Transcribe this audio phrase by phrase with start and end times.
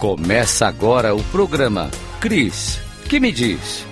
[0.00, 1.90] Começa agora o programa
[2.22, 3.84] Cris, que me diz?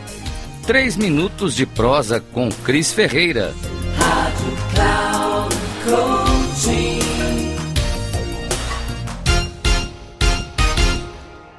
[0.66, 3.52] Três minutos de prosa com Cris Ferreira.
[3.95, 6.98] Rádio Cloud Coaching.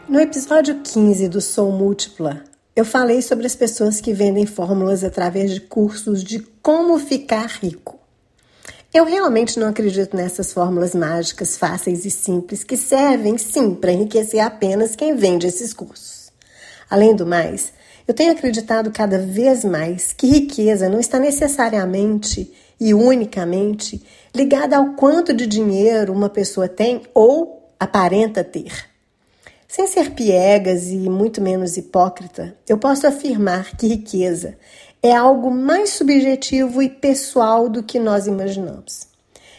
[0.10, 2.44] No episódio 15 do Sou Múltipla,
[2.76, 7.99] eu falei sobre as pessoas que vendem fórmulas através de cursos de como ficar rico.
[8.92, 14.40] Eu realmente não acredito nessas fórmulas mágicas fáceis e simples que servem sim para enriquecer
[14.40, 16.32] apenas quem vende esses cursos.
[16.90, 17.72] Além do mais,
[18.08, 24.94] eu tenho acreditado cada vez mais que riqueza não está necessariamente e unicamente ligada ao
[24.94, 28.90] quanto de dinheiro uma pessoa tem ou aparenta ter.
[29.68, 34.58] Sem ser piegas e muito menos hipócrita, eu posso afirmar que riqueza
[35.02, 39.08] é algo mais subjetivo e pessoal do que nós imaginamos.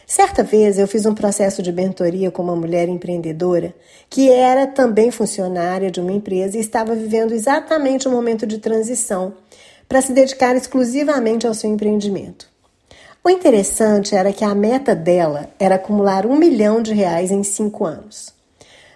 [0.07, 3.73] Certa vez eu fiz um processo de mentoria com uma mulher empreendedora
[4.09, 9.35] que era também funcionária de uma empresa e estava vivendo exatamente um momento de transição
[9.89, 12.49] para se dedicar exclusivamente ao seu empreendimento.
[13.23, 17.85] O interessante era que a meta dela era acumular um milhão de reais em cinco
[17.85, 18.40] anos.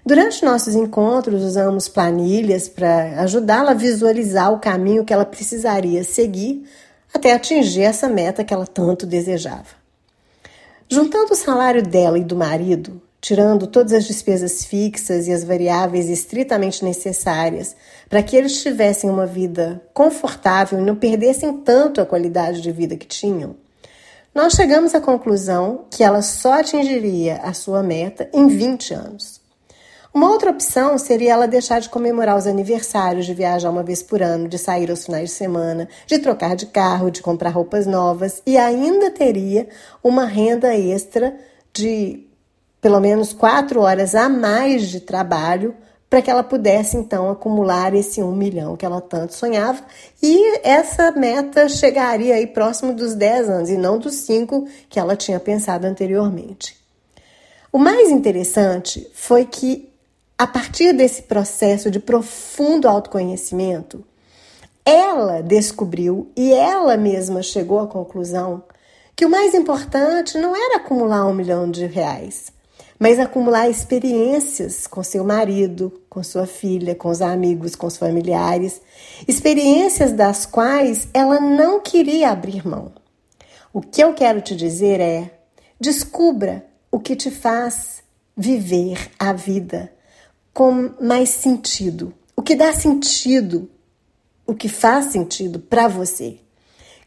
[0.07, 6.69] Durante nossos encontros, usamos planilhas para ajudá-la a visualizar o caminho que ela precisaria seguir
[7.13, 9.83] até atingir essa meta que ela tanto desejava.
[10.91, 16.11] Juntando o salário dela e do marido, tirando todas as despesas fixas e as variáveis
[16.11, 17.75] estritamente necessárias
[18.07, 22.95] para que eles tivessem uma vida confortável e não perdessem tanto a qualidade de vida
[22.95, 23.57] que tinham,
[24.35, 29.44] nós chegamos à conclusão que ela só atingiria a sua meta em 20 anos.
[30.15, 34.23] Uma outra opção seria ela deixar de comemorar os aniversários, de viajar uma vez por
[34.23, 38.41] ano, de sair aos finais de semana, de trocar de carro, de comprar roupas novas
[38.47, 39.67] e ainda teria
[40.05, 41.37] uma renda extra
[41.73, 42.29] de
[42.81, 45.75] pelo menos quatro horas a mais de trabalho
[46.09, 49.83] para que ela pudesse então acumular esse um milhão que ela tanto sonhava
[50.23, 55.17] e essa meta chegaria aí próximo dos 10 anos e não dos cinco que ela
[55.17, 56.77] tinha pensado anteriormente.
[57.73, 59.93] O mais interessante foi que
[60.37, 64.05] a partir desse processo de profundo autoconhecimento,
[64.85, 68.65] ela descobriu e ela mesma chegou à conclusão
[69.17, 72.53] que o mais importante não era acumular um milhão de reais,
[72.99, 78.81] mas acumular experiências com seu marido, com sua filha, com os amigos, com os familiares,
[79.29, 82.93] experiências das quais ela não queria abrir mão.
[83.73, 85.31] O que eu quero te dizer é:
[85.81, 88.03] descubra o que te faz
[88.37, 89.95] viver a vida
[90.55, 92.15] com mais sentido.
[92.37, 93.69] O que dá sentido,
[94.47, 96.39] o que faz sentido para você.